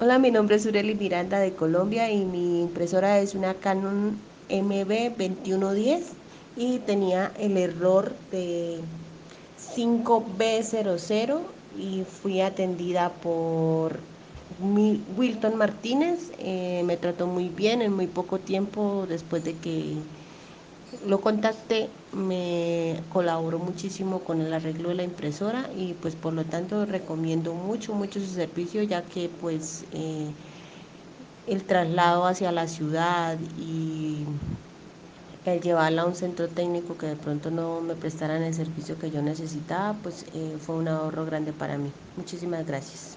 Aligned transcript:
Hola, 0.00 0.18
mi 0.18 0.32
nombre 0.32 0.56
es 0.56 0.66
Ureli 0.66 0.96
Miranda 0.96 1.38
de 1.38 1.52
Colombia 1.52 2.10
y 2.10 2.24
mi 2.24 2.62
impresora 2.62 3.20
es 3.20 3.36
una 3.36 3.54
Canon 3.54 4.18
MB2110 4.50 6.00
y 6.56 6.78
tenía 6.80 7.30
el 7.38 7.56
error 7.56 8.12
de 8.32 8.80
5B00 9.76 11.42
y 11.78 12.02
fui 12.02 12.40
atendida 12.40 13.10
por 13.10 14.00
Wilton 15.16 15.56
Martínez. 15.56 16.32
Eh, 16.40 16.82
me 16.84 16.96
trató 16.96 17.28
muy 17.28 17.48
bien 17.48 17.80
en 17.80 17.92
muy 17.92 18.08
poco 18.08 18.40
tiempo 18.40 19.06
después 19.08 19.44
de 19.44 19.54
que 19.54 19.94
lo 21.02 21.20
contacté, 21.20 21.90
me 22.12 23.04
colaboró 23.08 23.58
muchísimo 23.58 24.24
con 24.24 24.40
el 24.40 24.52
arreglo 24.52 24.90
de 24.90 24.94
la 24.96 25.02
impresora 25.04 25.70
y 25.74 25.94
pues 25.94 26.16
por 26.16 26.32
lo 26.34 26.46
tanto 26.46 26.86
recomiendo 26.86 27.54
mucho, 27.54 27.94
mucho 27.94 28.20
su 28.20 28.26
servicio 28.26 28.82
ya 28.82 29.04
que 29.08 29.28
pues 29.28 29.86
eh, 29.90 30.34
el 31.46 31.64
traslado 31.66 32.26
hacia 32.26 32.52
la 32.52 32.66
ciudad 32.68 33.38
y 33.56 34.26
el 35.44 35.60
llevarla 35.60 36.02
a 36.02 36.06
un 36.06 36.16
centro 36.16 36.48
técnico 36.50 36.96
que 36.98 37.06
de 37.06 37.16
pronto 37.16 37.52
no 37.52 37.80
me 37.80 37.94
prestaran 37.94 38.42
el 38.42 38.52
servicio 38.52 38.98
que 38.98 39.10
yo 39.12 39.22
necesitaba, 39.22 40.02
pues 40.02 40.26
eh, 40.32 40.56
fue 40.58 40.74
un 40.74 40.88
ahorro 40.88 41.24
grande 41.24 41.52
para 41.52 41.78
mí. 41.78 41.94
Muchísimas 42.16 42.66
gracias. 42.66 43.16